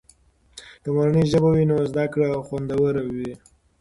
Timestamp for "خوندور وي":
2.47-3.31